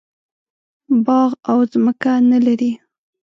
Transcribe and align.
باغ 1.05 1.31
او 1.49 1.59
ځمکه 1.71 2.13
نه 2.31 2.39
لري. 2.45 2.71